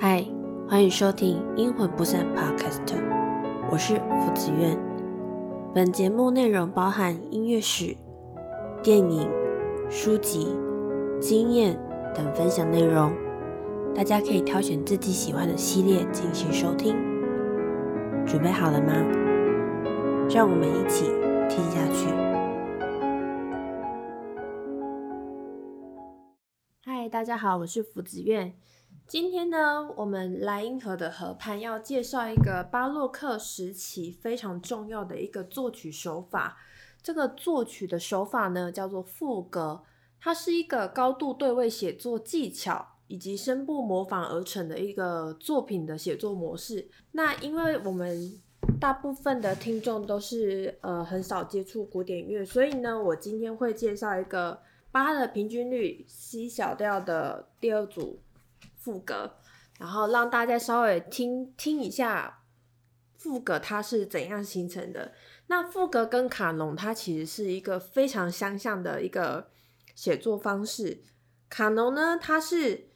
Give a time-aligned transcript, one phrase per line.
[0.00, 0.24] 嗨，
[0.68, 2.84] 欢迎收听《阴魂不散》Podcast，
[3.68, 4.78] 我是福子苑。
[5.74, 7.96] 本节目内容包含音乐史、
[8.80, 9.28] 电影、
[9.90, 10.56] 书籍、
[11.20, 11.76] 经验
[12.14, 13.12] 等分享内容，
[13.92, 16.94] 大家可以挑选自己喜欢的系列进行收听。
[18.24, 18.92] 准备好了吗？
[20.30, 21.06] 让我们一起
[21.48, 22.06] 听下去。
[26.84, 28.54] 嗨，大家好，我是福子苑。
[29.08, 36.58] 今天呢，我们莱茵河的河畔要介绍一个巴洛克时期非常重要的一个作曲手法。
[37.02, 39.82] 这个作曲的手法呢，叫做赋格，
[40.20, 46.86] 它是一个高度对位写作技巧以及声部模仿而成的一个作品的写作模式。
[47.12, 48.38] 那因为我们
[48.78, 54.60] 大部分的听众都是呃很少接触古典乐，所以呢，我今天会介绍一个
[54.92, 58.18] 八的平均律 C 小调的第二组。
[58.88, 59.34] 副歌，
[59.78, 62.40] 然后让大家稍微听听一下
[63.18, 65.12] 副歌它是怎样形成的。
[65.48, 69.50] 那副歌跟卡农它其实是一个非常相像的一个
[69.94, 71.02] 写作方式。
[71.50, 72.88] 卡农呢，它是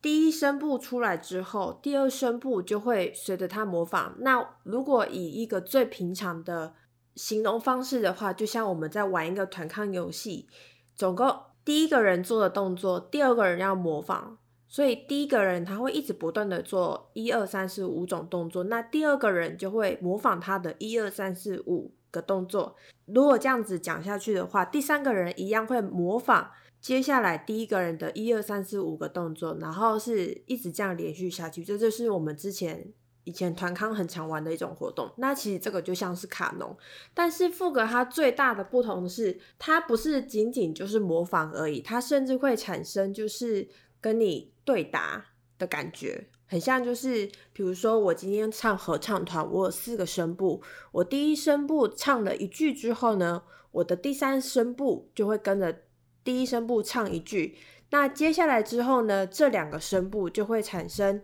[0.00, 4.14] 第一声部出来之后，第二声部就会随着它模仿。
[4.20, 6.74] 那如果以一个最平常的
[7.16, 10.48] 形容方式的话，就像我们在玩一个团康游戏，
[10.94, 14.38] 总共第一个人做的动作，第二个人要模仿。
[14.72, 22.74] 所以第一个人他会一直不断的做一二三四五种动作，那第二个人就会模仿他的一二三四五个动作。
[23.04, 31.62] 如果这样子讲下去的话，第三个人一样会模仿接下来第一个人的一二三四五个动作，然后是一直这样连续下去。
[31.62, 35.12] 这就是我们之前以前团康很常玩的一种活动。
[35.18, 36.74] 那其实这个就像是卡农，
[37.12, 43.68] 但是副歌它最大的不同是，它不是仅仅就是模仿而已，它甚至会产生就是
[44.00, 44.50] 跟你。
[44.64, 45.24] 对答
[45.58, 55.82] 的感觉很像，就是比如说我今天唱合唱团，我有四个声部，我第一声部唱了一句之后呢，我的第三声部就会跟着
[56.22, 57.56] 第一声部唱一句，
[57.90, 61.22] 那接下来之后呢，这两个声部就会产生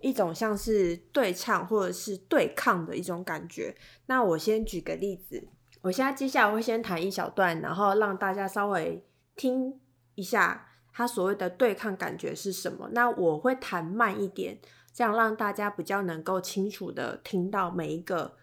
[0.00, 3.76] 一种像是对唱或者是对抗的一种感觉。
[4.06, 5.46] 那我先举个例子，
[5.82, 9.06] 我现在接下来会先弹一小段，然后让大家稍微
[9.36, 9.78] 听
[10.16, 10.68] 一下。
[10.96, 12.88] 它所谓的对抗感觉是什么？
[12.92, 14.60] 那我会弹慢一点，
[14.92, 18.36] 这样让大家比较能够清楚的听到每一个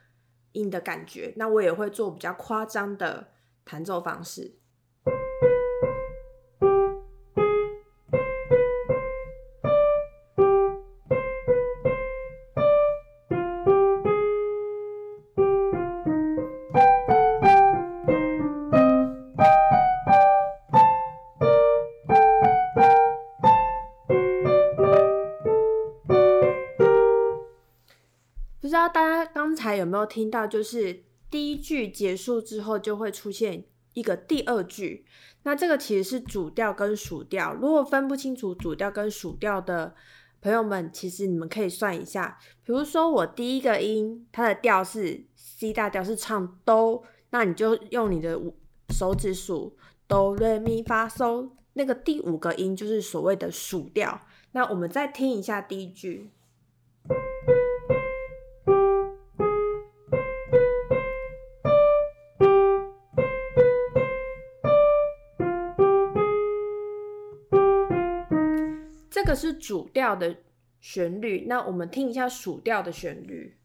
[0.51, 1.33] 音的感觉。
[1.37, 3.29] 那我也会做比较夸张的
[3.63, 4.57] 弹奏方式。
[30.05, 33.63] 听到，就是第一句结束之后就会出现
[33.93, 35.05] 一个第二句，
[35.43, 37.53] 那这个其实是主调跟属调。
[37.53, 39.93] 如果分不清楚主调跟属调的
[40.41, 42.37] 朋友们，其实你们可以算一下。
[42.63, 48.39] 比如说我第一个音，它的调是 C 大调，是唱哆，那你就用你的
[48.89, 49.75] 手指数
[50.07, 54.21] 哆来咪发嗦，那个第五个音就是所谓的属调。
[54.53, 56.31] 那我们再听一下第一句。
[69.31, 70.35] 个是主调的
[70.81, 73.57] 旋律，那我们听一下属调的旋律。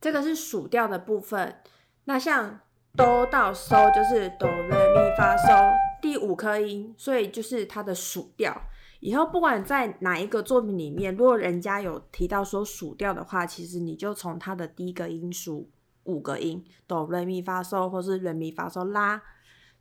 [0.00, 1.62] 这个是属调的部分，
[2.06, 2.58] 那像
[2.96, 5.72] 哆到嗦就是哆来咪发嗦，
[6.02, 8.60] 第五颗音，所以就是它的属调。
[9.00, 15.70] 以后不管在哪一个作品里面，如果人家有提到说数调的话，其实你就从它的第一个音数
[16.04, 19.22] 五个音哆来咪发嗦，或是来咪发嗦拉，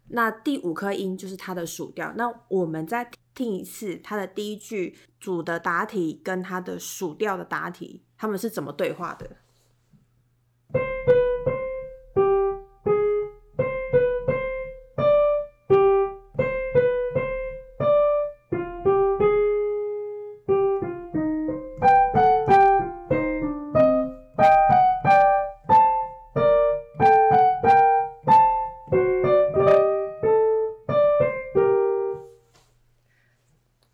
[0.08, 2.14] 那第五颗音就是它的数调。
[2.16, 9.30] 那我们再听一次它的第一句主的答题跟它的数调的答题，他们是怎么对话的？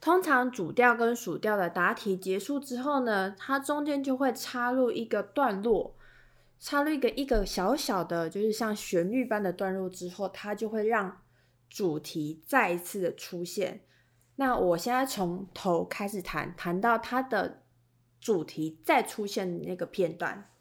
[0.05, 5.95] 通常主调跟属调的答题结束之后呢，它中间就会插入一个段落。
[6.59, 11.23] 插入一个一个小小的，就是像旋律般的段落之后，它就会让
[11.67, 13.81] 主题再一次的出现。
[14.35, 17.63] 那我现在从头开始弹，弹到它的
[18.21, 20.51] 主题再出现那个片段。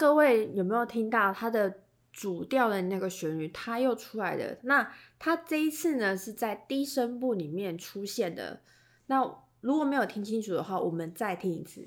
[0.00, 4.56] 各位有没有听到它的主调的那个旋律，它又出来的。
[4.62, 8.62] 那它这一次呢是在低声部里面出现的。
[9.08, 9.22] 那
[9.60, 11.86] 如果没有听清楚的话，我们再听一次。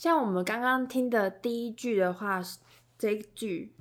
[0.00, 2.40] 像我们刚刚听的第一句的话，
[2.96, 3.74] 这一句，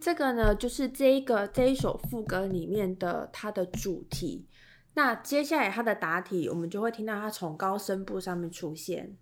[0.00, 4.46] 这个呢就是这一个这一首副歌里面的它的主题。
[4.94, 9.16] 那接下来它的答题，我们就会听到它从高声部上面出现。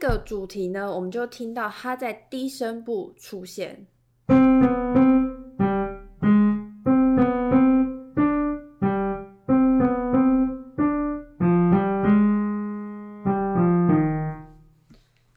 [0.00, 3.86] 个主题呢，我们就听到它在低声部出现。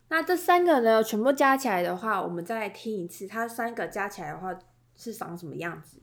[0.07, 4.57] 那这三个呢，全部加起来的话，我们再听一次，它三个加起来的话
[4.95, 5.97] 是长什么样子？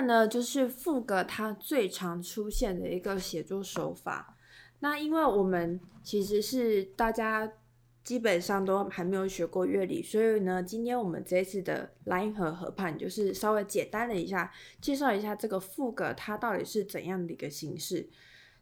[0.00, 4.36] 呢，就是副歌它最常出现的一个写作手法。
[4.80, 7.52] 那因为我们其实是大家
[8.02, 18.08] 基本上都还没有学过乐理，所以呢，今天我们这次的莱茵河河畔就是稍微简单的一下介绍一下这个副歌它到底是怎样的一个形式。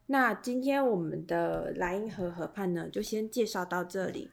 [0.07, 4.31] 那今天我们的莱茵河河畔呢，就先介绍到这里。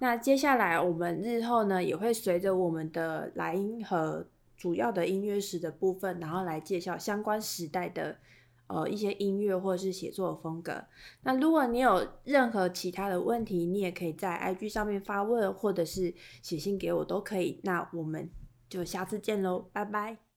[0.00, 4.26] 那接下来我们日后呢，也会随着我们的莱茵河。
[4.58, 8.18] 主要的音乐史的部分，然后来介绍相关时代的
[8.66, 10.84] 呃一些音乐或者是写作风格。
[11.22, 16.12] 那如果你有任何其他的问题，你也可以在 IG 上面发问，或者是
[16.42, 17.60] 写信给我都可以。
[17.62, 18.28] 那我们
[18.68, 20.27] 就下次见喽，拜拜。